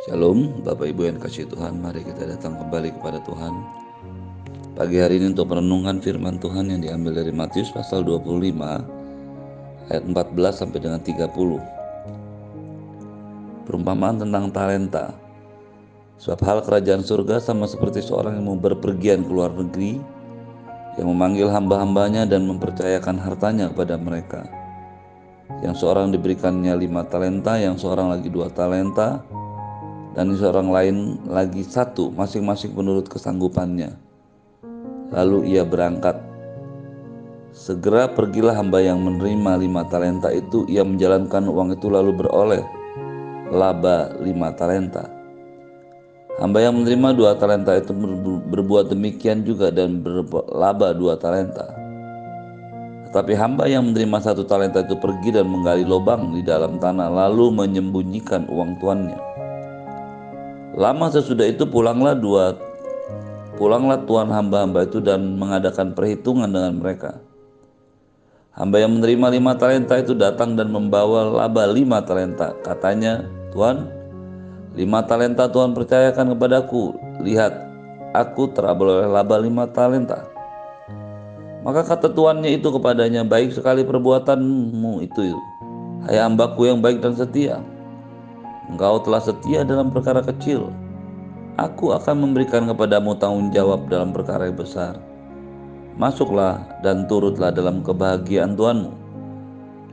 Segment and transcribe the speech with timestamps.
[0.00, 3.52] Shalom Bapak Ibu yang kasih Tuhan Mari kita datang kembali kepada Tuhan.
[4.72, 8.32] Pagi hari ini untuk merenungkan firman Tuhan yang diambil dari Matius pasal 25
[9.92, 11.28] Ayat 14 sampai dengan 30
[13.68, 15.12] Perumpamaan tentang talenta.
[16.16, 20.00] Sebab hal kerajaan surga sama seperti seorang yang mau berpergian ke luar negeri
[20.96, 24.48] Yang memanggil hamba-hambanya dan mempercayakan hartanya kepada mereka.
[25.60, 29.20] Yang seorang diberikannya lima talenta, yang seorang lagi dua talenta,
[30.14, 30.96] dan seorang lain
[31.30, 33.94] lagi satu, masing-masing menurut kesanggupannya.
[35.14, 36.18] Lalu ia berangkat.
[37.50, 42.62] Segera pergilah hamba yang menerima lima talenta itu, ia menjalankan uang itu lalu beroleh
[43.50, 45.10] laba lima talenta.
[46.38, 47.90] Hamba yang menerima dua talenta itu
[48.48, 51.68] berbuat demikian juga dan berlaba dua talenta.
[53.10, 57.50] Tetapi hamba yang menerima satu talenta itu pergi dan menggali lubang di dalam tanah lalu
[57.50, 59.18] menyembunyikan uang tuannya.
[60.74, 62.70] Lama sesudah itu pulanglah dua
[63.60, 67.20] pulanglah tuan hamba-hamba itu dan mengadakan perhitungan dengan mereka.
[68.56, 72.56] Hamba yang menerima lima talenta itu datang dan membawa laba lima talenta.
[72.64, 73.84] Katanya, Tuan,
[74.72, 76.96] lima talenta Tuhan percayakan kepadaku.
[77.20, 77.52] Lihat,
[78.16, 80.24] aku terabel oleh laba lima talenta.
[81.60, 85.36] Maka kata tuannya itu kepadanya, baik sekali perbuatanmu itu.
[86.08, 87.60] Hai hambaku yang baik dan setia.
[88.70, 90.70] Engkau telah setia dalam perkara kecil.
[91.58, 94.96] Aku akan memberikan kepadamu tanggung jawab dalam perkara yang besar.
[95.98, 98.90] Masuklah dan turutlah dalam kebahagiaan Tuhanmu.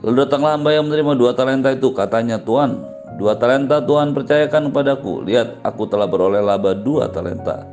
[0.06, 1.90] Lalu datanglah hamba yang menerima dua talenta itu.
[1.90, 2.86] Katanya, Tuhan,
[3.18, 5.26] dua talenta Tuhan percayakan kepadaku.
[5.26, 7.66] Lihat, aku telah beroleh laba dua talenta.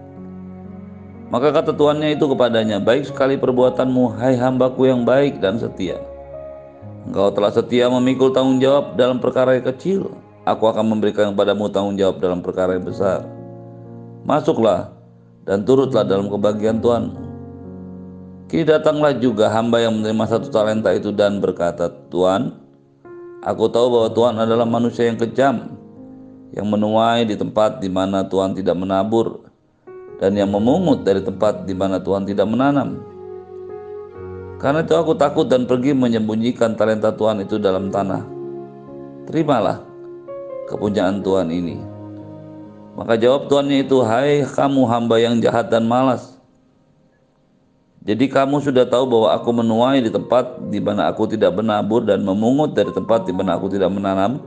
[1.29, 6.01] Maka kata tuannya itu kepadanya, Baik sekali perbuatanmu, hai hambaku yang baik dan setia.
[7.05, 10.24] Engkau telah setia memikul tanggung jawab dalam perkara yang kecil.
[10.45, 13.25] Aku akan memberikan kepadamu tanggung jawab dalam perkara yang besar.
[14.29, 14.93] Masuklah
[15.49, 17.05] dan turutlah dalam kebahagiaan Tuhan.
[18.53, 22.53] Kini datanglah juga hamba yang menerima satu talenta itu dan berkata, Tuhan,
[23.41, 25.81] aku tahu bahwa Tuhan adalah manusia yang kejam,
[26.53, 29.49] yang menuai di tempat di mana Tuhan tidak menabur,
[30.21, 33.01] dan yang memungut dari tempat di mana Tuhan tidak menanam.
[34.61, 38.23] Karena itu aku takut dan pergi menyembunyikan talenta Tuhan itu dalam tanah.
[39.25, 39.94] Terimalah
[40.69, 41.77] kepunyaan Tuhan ini.
[42.95, 46.35] Maka jawab tuannya itu, Hai kamu hamba yang jahat dan malas.
[48.05, 52.21] Jadi kamu sudah tahu bahwa aku menuai di tempat di mana aku tidak menabur dan
[52.21, 54.45] memungut dari tempat di mana aku tidak menanam.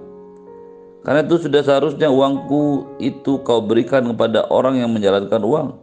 [1.02, 5.74] Karena itu sudah seharusnya uangku itu kau berikan kepada orang yang menjalankan uang.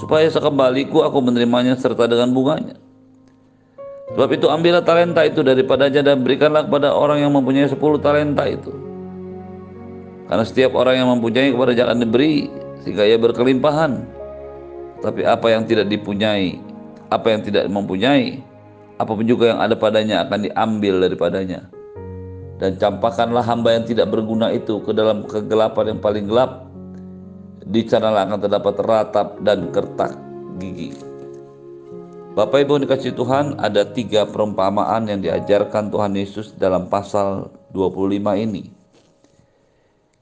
[0.00, 2.80] Supaya sekembaliku aku menerimanya serta dengan bunganya.
[4.16, 8.91] Sebab itu ambillah talenta itu daripadanya dan berikanlah kepada orang yang mempunyai sepuluh talenta itu.
[10.32, 12.48] Karena setiap orang yang mempunyai kepada jangan diberi
[12.80, 14.00] sehingga ia berkelimpahan.
[15.04, 16.56] Tapi apa yang tidak dipunyai,
[17.12, 18.40] apa yang tidak mempunyai,
[18.96, 21.68] apa pun juga yang ada padanya akan diambil daripadanya
[22.62, 26.70] dan campakkanlah hamba yang tidak berguna itu ke dalam kegelapan yang paling gelap.
[27.66, 30.14] Di sana akan terdapat ratap dan kertak
[30.62, 30.94] gigi.
[32.38, 38.81] Bapak Ibu dikasih Tuhan, ada tiga perumpamaan yang diajarkan Tuhan Yesus dalam pasal 25 ini.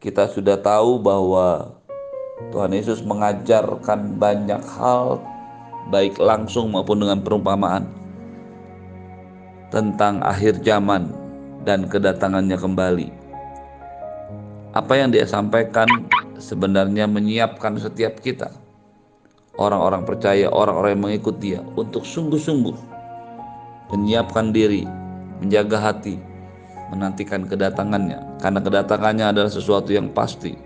[0.00, 1.76] Kita sudah tahu bahwa
[2.48, 5.20] Tuhan Yesus mengajarkan banyak hal
[5.92, 7.84] baik langsung maupun dengan perumpamaan
[9.68, 11.12] tentang akhir zaman
[11.68, 13.08] dan kedatangannya kembali.
[14.72, 15.84] Apa yang dia sampaikan
[16.40, 18.48] sebenarnya menyiapkan setiap kita,
[19.60, 22.76] orang-orang percaya, orang-orang yang mengikut dia, untuk sungguh-sungguh
[23.92, 24.88] menyiapkan diri,
[25.44, 26.16] menjaga hati,
[26.90, 30.58] menantikan kedatangannya, karena kedatangannya adalah sesuatu yang pasti.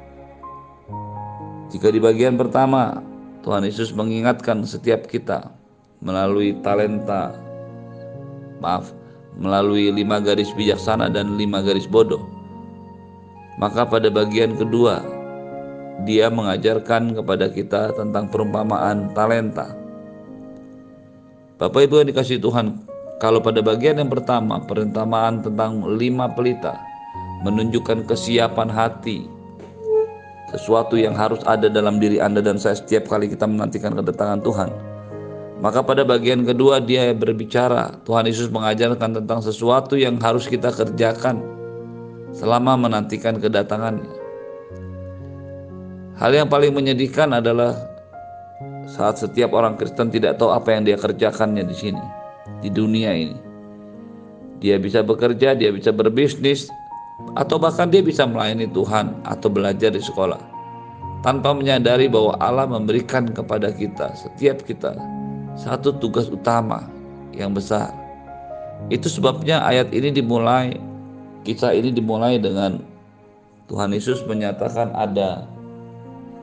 [1.68, 3.02] Jika di bagian pertama
[3.44, 5.52] Tuhan Yesus mengingatkan setiap kita
[6.00, 7.36] melalui talenta,
[8.60, 8.92] maaf,
[9.36, 12.24] melalui lima garis bijaksana dan lima garis bodoh.
[13.60, 15.04] Maka pada bagian kedua,
[16.02, 19.76] dia mengajarkan kepada kita tentang perumpamaan talenta.
[21.54, 22.82] Bapak Ibu yang dikasih Tuhan,
[23.24, 26.76] kalau pada bagian yang pertama, perumpamaan tentang lima pelita,
[27.40, 29.24] menunjukkan kesiapan hati,
[30.52, 34.68] sesuatu yang harus ada dalam diri Anda dan saya setiap kali kita menantikan kedatangan Tuhan.
[35.64, 41.40] Maka pada bagian kedua dia berbicara, Tuhan Yesus mengajarkan tentang sesuatu yang harus kita kerjakan
[42.36, 44.20] selama menantikan kedatangannya.
[46.20, 47.72] Hal yang paling menyedihkan adalah
[48.84, 52.04] saat setiap orang Kristen tidak tahu apa yang dia kerjakannya di sini,
[52.60, 53.38] di dunia ini.
[54.60, 56.70] Dia bisa bekerja, dia bisa berbisnis,
[57.38, 60.40] atau bahkan dia bisa melayani Tuhan atau belajar di sekolah
[61.22, 64.92] tanpa menyadari bahwa Allah memberikan kepada kita setiap kita
[65.54, 66.84] satu tugas utama
[67.32, 67.94] yang besar.
[68.90, 70.76] Itu sebabnya ayat ini dimulai
[71.46, 72.82] kisah ini dimulai dengan
[73.70, 75.48] Tuhan Yesus menyatakan ada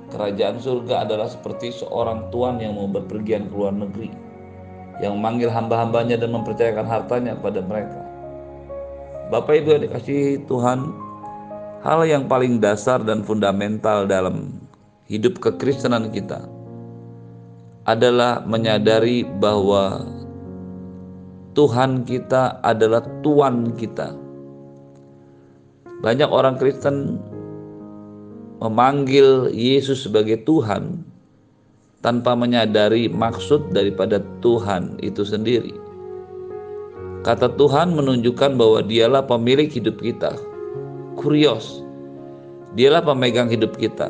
[0.10, 4.10] kerajaan surga adalah seperti seorang tuan yang mau berpergian ke luar negeri
[5.02, 8.00] yang memanggil hamba-hambanya dan mempercayakan hartanya kepada mereka.
[9.34, 10.80] Bapak Ibu yang dikasih Tuhan,
[11.82, 14.62] hal yang paling dasar dan fundamental dalam
[15.10, 16.46] hidup kekristenan kita
[17.90, 20.06] adalah menyadari bahwa
[21.58, 24.16] Tuhan kita adalah Tuhan kita.
[26.02, 27.18] Banyak orang Kristen
[28.62, 31.11] memanggil Yesus sebagai Tuhan
[32.02, 35.74] tanpa menyadari maksud daripada Tuhan itu sendiri.
[37.22, 40.34] Kata Tuhan menunjukkan bahwa dialah pemilik hidup kita.
[41.14, 41.86] Kurios.
[42.74, 44.10] Dialah pemegang hidup kita.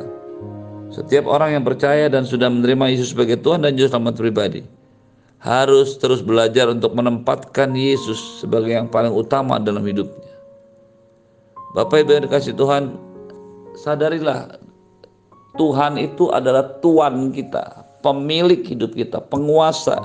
[0.88, 4.64] Setiap orang yang percaya dan sudah menerima Yesus sebagai Tuhan dan Juru Selamat pribadi
[5.42, 10.30] harus terus belajar untuk menempatkan Yesus sebagai yang paling utama dalam hidupnya.
[11.74, 12.94] Bapak Ibu yang dikasih Tuhan,
[13.74, 14.54] sadarilah
[15.58, 20.02] Tuhan itu adalah Tuhan kita, pemilik hidup kita, penguasa,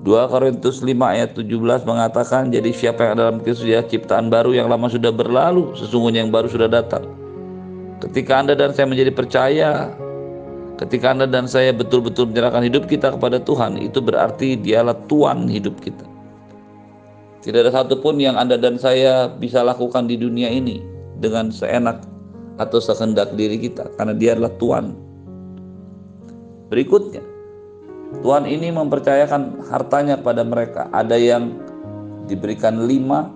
[0.00, 4.56] 2 Korintus 5 ayat 17 mengatakan jadi siapa yang ada dalam Kristus ya ciptaan baru
[4.56, 7.04] yang lama sudah berlalu sesungguhnya yang baru sudah datang.
[8.00, 9.92] Ketika Anda dan saya menjadi percaya
[10.80, 15.76] ketika Anda dan saya betul-betul menyerahkan hidup kita kepada Tuhan itu berarti dialah Tuhan hidup
[15.84, 16.08] kita.
[17.44, 20.80] Tidak ada satupun yang Anda dan saya bisa lakukan di dunia ini
[21.20, 22.00] dengan seenak
[22.56, 25.09] atau sekendak diri kita karena dia adalah Tuhan
[26.70, 27.20] berikutnya
[28.18, 30.90] Tuhan ini mempercayakan hartanya pada mereka.
[30.90, 31.54] Ada yang
[32.26, 33.30] diberikan lima,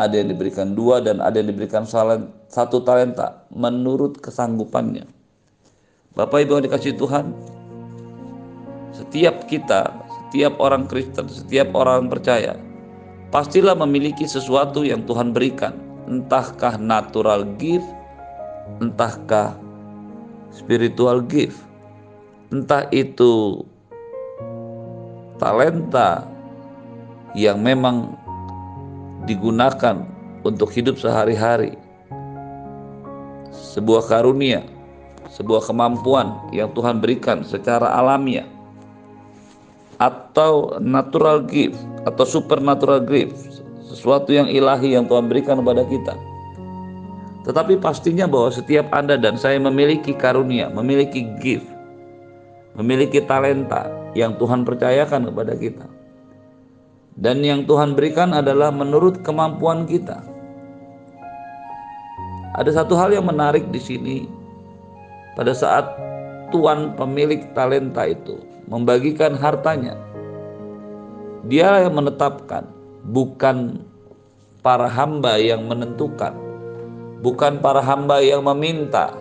[0.00, 1.84] ada yang diberikan dua, dan ada yang diberikan
[2.48, 5.04] satu talenta menurut kesanggupannya.
[6.16, 7.36] Bapak Ibu yang dikasih Tuhan,
[8.96, 12.56] setiap kita, setiap orang Kristen, setiap orang percaya,
[13.28, 15.76] pastilah memiliki sesuatu yang Tuhan berikan.
[16.08, 17.84] Entahkah natural gift,
[18.80, 19.52] entahkah
[20.48, 21.60] spiritual gift,
[22.48, 23.60] entah itu
[25.36, 26.24] talenta
[27.36, 28.16] yang memang
[29.28, 30.08] digunakan
[30.42, 31.76] untuk hidup sehari-hari.
[33.52, 34.64] Sebuah karunia,
[35.28, 38.48] sebuah kemampuan yang Tuhan berikan secara alamiah
[39.98, 41.78] atau natural gift
[42.08, 46.14] atau supernatural gift, sesuatu yang ilahi yang Tuhan berikan kepada kita.
[47.44, 51.66] Tetapi pastinya bahwa setiap Anda dan saya memiliki karunia, memiliki gift,
[52.78, 55.86] memiliki talenta yang Tuhan percayakan kepada kita.
[57.18, 60.22] Dan yang Tuhan berikan adalah menurut kemampuan kita.
[62.54, 64.16] Ada satu hal yang menarik di sini.
[65.34, 65.90] Pada saat
[66.54, 68.38] Tuhan pemilik talenta itu
[68.70, 69.98] membagikan hartanya,
[71.46, 72.66] Dia yang menetapkan,
[73.10, 73.82] bukan
[74.62, 76.34] para hamba yang menentukan,
[77.22, 79.14] bukan para hamba yang meminta,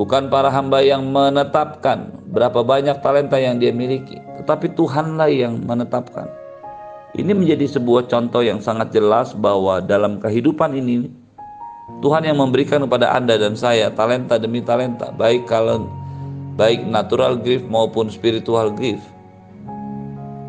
[0.00, 6.26] bukan para hamba yang menetapkan berapa banyak talenta yang dia miliki, tetapi Tuhanlah yang menetapkan.
[7.14, 11.06] Ini menjadi sebuah contoh yang sangat jelas bahwa dalam kehidupan ini
[12.02, 15.86] Tuhan yang memberikan kepada Anda dan saya talenta demi talenta, baik kalau
[16.58, 19.06] baik natural gift maupun spiritual gift.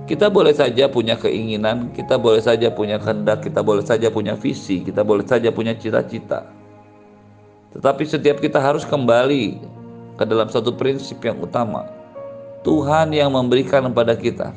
[0.09, 4.81] Kita boleh saja punya keinginan, kita boleh saja punya kehendak, kita boleh saja punya visi,
[4.81, 6.49] kita boleh saja punya cita-cita.
[7.77, 9.59] Tetapi setiap kita harus kembali
[10.15, 11.87] ke dalam satu prinsip yang utama.
[12.65, 14.49] Tuhan yang memberikan kepada kita.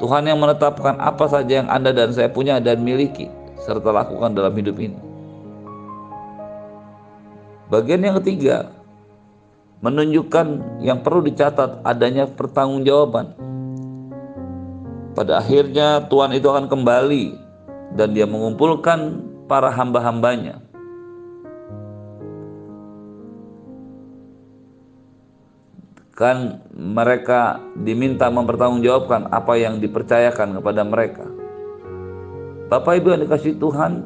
[0.00, 3.28] Tuhan yang menetapkan apa saja yang Anda dan saya punya dan miliki
[3.60, 4.98] serta lakukan dalam hidup ini.
[7.70, 8.72] Bagian yang ketiga,
[9.84, 13.36] menunjukkan yang perlu dicatat adanya pertanggungjawaban.
[15.14, 17.24] Pada akhirnya Tuhan itu akan kembali
[17.94, 20.69] dan dia mengumpulkan para hamba-hambanya
[26.20, 31.24] kan mereka diminta mempertanggungjawabkan apa yang dipercayakan kepada mereka.
[32.68, 34.04] Bapak Ibu yang dikasih Tuhan,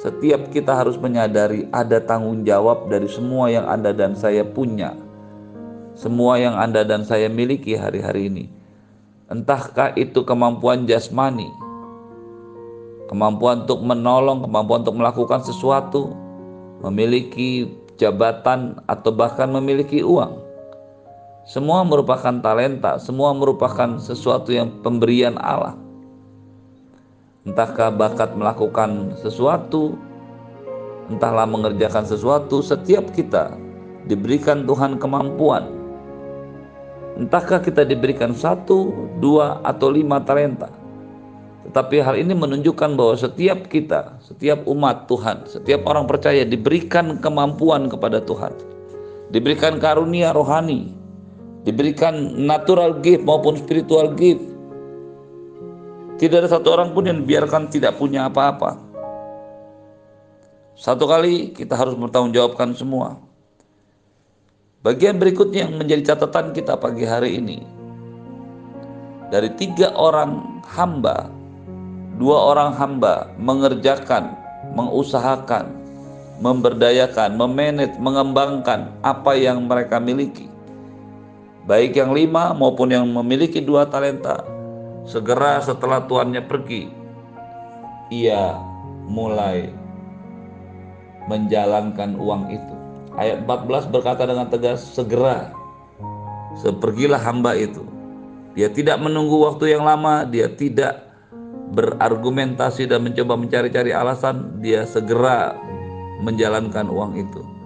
[0.00, 4.96] setiap kita harus menyadari ada tanggung jawab dari semua yang Anda dan saya punya.
[5.92, 8.44] Semua yang Anda dan saya miliki hari-hari ini.
[9.28, 11.52] Entahkah itu kemampuan jasmani,
[13.12, 16.16] kemampuan untuk menolong, kemampuan untuk melakukan sesuatu,
[16.80, 20.47] memiliki jabatan atau bahkan memiliki uang
[21.48, 25.80] semua merupakan talenta, semua merupakan sesuatu yang pemberian Allah.
[27.48, 29.96] entahkah bakat melakukan sesuatu,
[31.08, 33.56] entahlah mengerjakan sesuatu, setiap kita
[34.04, 35.64] diberikan Tuhan kemampuan.
[37.16, 40.68] Entahkah kita diberikan satu, dua, atau lima talenta.
[41.64, 47.88] Tetapi hal ini menunjukkan bahwa setiap kita, setiap umat Tuhan, setiap orang percaya diberikan kemampuan
[47.88, 48.52] kepada Tuhan.
[49.32, 50.97] Diberikan karunia rohani,
[51.66, 54.42] diberikan natural gift maupun spiritual gift.
[56.18, 58.74] Tidak ada satu orang pun yang biarkan tidak punya apa-apa.
[60.78, 62.34] Satu kali kita harus bertanggung
[62.74, 63.18] semua.
[64.82, 67.58] Bagian berikutnya yang menjadi catatan kita pagi hari ini.
[69.28, 71.30] Dari tiga orang hamba,
[72.16, 74.32] dua orang hamba mengerjakan,
[74.74, 75.70] mengusahakan,
[76.40, 80.47] memberdayakan, memanage, mengembangkan apa yang mereka miliki
[81.68, 84.40] baik yang lima maupun yang memiliki dua talenta,
[85.04, 86.88] segera setelah tuannya pergi,
[88.08, 88.56] ia
[89.04, 89.68] mulai
[91.28, 92.74] menjalankan uang itu.
[93.20, 95.52] Ayat 14 berkata dengan tegas, segera
[96.56, 97.84] sepergilah hamba itu.
[98.56, 101.04] Dia tidak menunggu waktu yang lama, dia tidak
[101.76, 105.52] berargumentasi dan mencoba mencari-cari alasan, dia segera
[106.24, 107.57] menjalankan uang itu.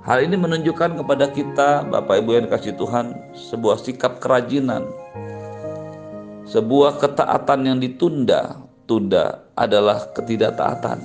[0.00, 4.88] Hal ini menunjukkan kepada kita, Bapak Ibu yang dikasih Tuhan, sebuah sikap kerajinan,
[6.48, 11.04] sebuah ketaatan yang ditunda, tunda adalah ketidaktaatan.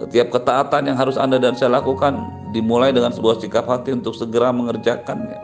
[0.00, 2.18] Setiap ketaatan yang harus Anda dan saya lakukan
[2.56, 5.38] dimulai dengan sebuah sikap hati untuk segera mengerjakannya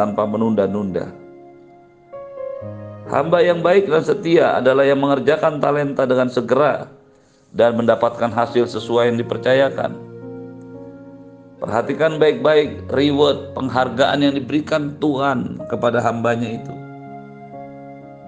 [0.00, 1.12] tanpa menunda-nunda.
[3.12, 6.88] Hamba yang baik dan setia adalah yang mengerjakan talenta dengan segera
[7.52, 10.11] dan mendapatkan hasil sesuai yang dipercayakan.
[11.62, 16.74] Perhatikan baik-baik reward penghargaan yang diberikan Tuhan kepada hambanya itu.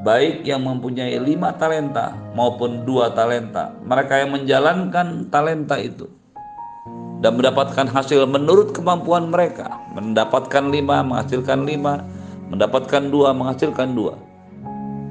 [0.07, 3.75] Baik yang mempunyai lima talenta maupun dua talenta.
[3.91, 6.07] Mereka yang menjalankan talenta itu.
[7.19, 9.83] Dan mendapatkan hasil menurut kemampuan mereka.
[9.99, 12.07] Mendapatkan lima, menghasilkan lima.
[12.55, 14.15] Mendapatkan dua, menghasilkan dua.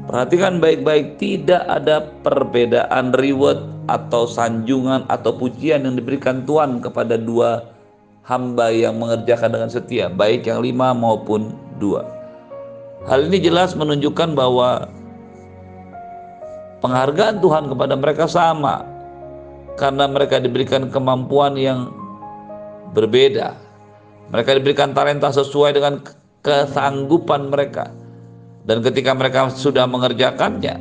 [0.08, 7.73] Perhatikan baik-baik, tidak ada perbedaan reward atau sanjungan atau pujian yang diberikan Tuhan kepada dua
[8.24, 12.08] hamba yang mengerjakan dengan setia, baik yang lima maupun dua.
[13.04, 14.88] Hal ini jelas menunjukkan bahwa
[16.80, 18.88] penghargaan Tuhan kepada mereka sama
[19.76, 21.92] karena mereka diberikan kemampuan yang
[22.96, 23.60] berbeda.
[24.32, 26.00] Mereka diberikan talenta sesuai dengan
[26.40, 27.92] kesanggupan mereka.
[28.64, 30.80] Dan ketika mereka sudah mengerjakannya,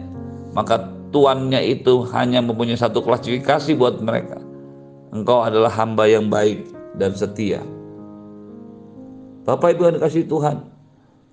[0.55, 4.39] maka tuannya itu hanya mempunyai satu klasifikasi buat mereka.
[5.11, 7.63] Engkau adalah hamba yang baik dan setia.
[9.43, 10.63] Bapak Ibu yang dikasih Tuhan,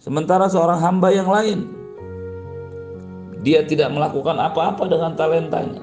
[0.02, 1.80] sementara seorang hamba yang lain
[3.46, 5.82] dia tidak melakukan apa-apa dengan talentanya.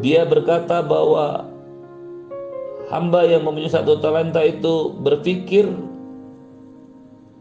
[0.00, 1.48] Dia berkata bahwa
[2.92, 5.66] hamba yang mempunyai satu talenta itu berpikir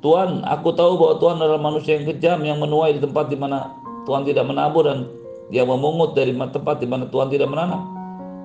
[0.03, 3.73] Tuhan, aku tahu bahwa Tuhan adalah manusia yang kejam yang menuai di tempat di mana
[4.05, 5.09] Tuhan tidak menabur dan
[5.49, 7.94] dia memungut dari tempat di mana Tuhan tidak menanam.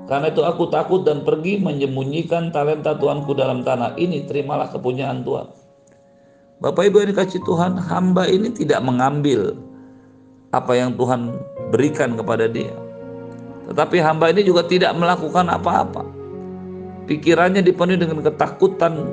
[0.08, 4.24] Karena itu aku takut dan pergi menyembunyikan talenta Tuanku dalam tanah ini.
[4.26, 5.46] Terimalah kepunyaan Tuhan.
[6.60, 9.56] Bapak Ibu yang dikasih Tuhan, hamba ini tidak mengambil
[10.52, 11.32] apa yang Tuhan
[11.72, 12.74] berikan kepada dia.
[13.70, 16.04] Tetapi hamba ini juga tidak melakukan apa-apa.
[17.06, 19.08] Pikirannya dipenuhi dengan ketakutan,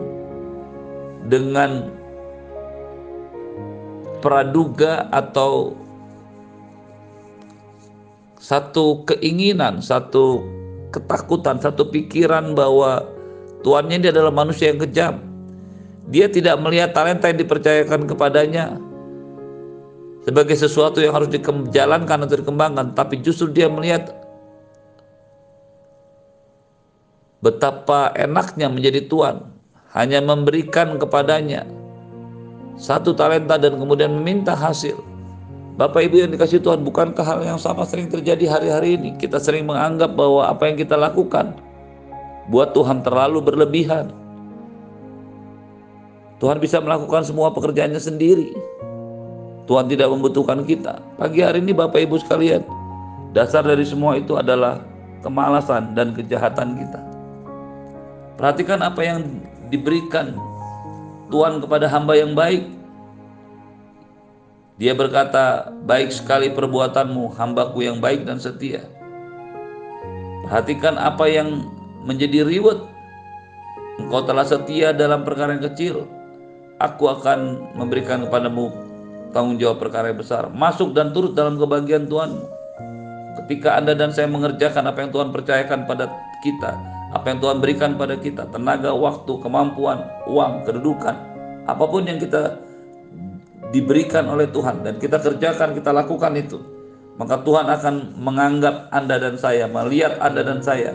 [1.30, 1.94] dengan
[4.20, 5.78] praduga atau
[8.42, 10.57] satu keinginan, satu
[10.92, 13.04] ketakutan, satu pikiran bahwa
[13.62, 15.16] tuannya dia adalah manusia yang kejam.
[16.08, 18.80] Dia tidak melihat talenta yang dipercayakan kepadanya
[20.24, 24.12] sebagai sesuatu yang harus dijalankan atau dikembangkan, tapi justru dia melihat
[27.40, 29.52] betapa enaknya menjadi tuan,
[29.96, 31.64] hanya memberikan kepadanya
[32.76, 35.00] satu talenta dan kemudian meminta hasil.
[35.78, 39.14] Bapak Ibu yang dikasih Tuhan, bukankah hal yang sama sering terjadi hari-hari ini?
[39.14, 41.54] Kita sering menganggap bahwa apa yang kita lakukan
[42.50, 44.10] buat Tuhan terlalu berlebihan.
[46.42, 48.58] Tuhan bisa melakukan semua pekerjaannya sendiri.
[49.70, 50.98] Tuhan tidak membutuhkan kita.
[51.14, 52.66] Pagi hari ini Bapak Ibu sekalian,
[53.38, 54.82] dasar dari semua itu adalah
[55.22, 57.02] kemalasan dan kejahatan kita.
[58.34, 59.22] Perhatikan apa yang
[59.70, 60.34] diberikan
[61.30, 62.66] Tuhan kepada hamba yang baik
[64.78, 68.86] dia berkata, baik sekali perbuatanmu, hambaku yang baik dan setia.
[70.46, 71.66] Perhatikan apa yang
[72.06, 72.86] menjadi reward.
[73.98, 76.06] Engkau telah setia dalam perkara yang kecil.
[76.78, 78.70] Aku akan memberikan kepadamu
[79.34, 80.46] tanggung jawab perkara yang besar.
[80.54, 82.46] Masuk dan turut dalam kebahagiaan Tuhanmu.
[83.42, 86.06] Ketika Anda dan saya mengerjakan apa yang Tuhan percayakan pada
[86.46, 86.78] kita,
[87.18, 91.18] apa yang Tuhan berikan pada kita, tenaga, waktu, kemampuan, uang, kedudukan,
[91.66, 92.62] apa pun yang kita
[93.76, 96.60] diberikan oleh Tuhan dan kita kerjakan, kita lakukan itu,
[97.20, 100.94] maka Tuhan akan menganggap Anda dan saya, melihat Anda dan saya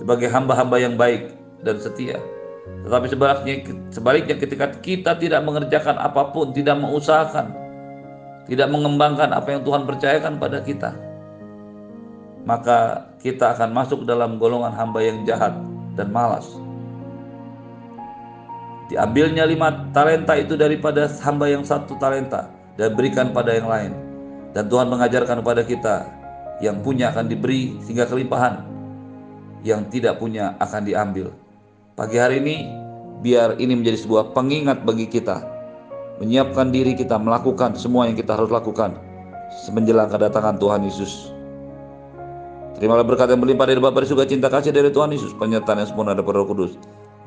[0.00, 2.18] sebagai hamba-hamba yang baik dan setia.
[2.84, 3.54] Tetapi sebaliknya,
[3.92, 7.52] sebaliknya ketika kita tidak mengerjakan apa pun, tidak mengusahakan,
[8.48, 10.90] tidak mengembangkan apa yang Tuhan percayakan pada kita,
[12.48, 15.52] maka kita akan masuk dalam golongan hamba yang jahat
[15.98, 16.48] dan malas.
[18.88, 22.48] Diambilnya lima talenta itu daripada hamba yang satu talenta
[22.80, 23.92] dan berikan pada yang lain.
[24.56, 25.96] Dan Tuhan mengajarkan kepada kita
[26.64, 28.64] yang punya akan diberi sehingga kelimpahan,
[29.60, 31.28] yang tidak punya akan diambil.
[31.94, 32.56] Pagi hari ini
[33.20, 35.58] biar ini menjadi sebuah pengingat bagi kita
[36.18, 38.98] menyiapkan diri kita melakukan semua yang kita harus lakukan
[39.64, 41.30] semenjelang kedatangan Tuhan Yesus.
[42.78, 46.14] Terimalah berkat yang berlimpah dari Bapa surga cinta kasih dari Tuhan Yesus, penyertaan yang sempurna
[46.14, 46.78] dari Roh Kudus,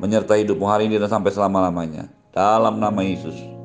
[0.02, 2.10] menyertai hidupmu hari ini dan sampai selama-lamanya.
[2.34, 3.61] Dalam nama Yesus.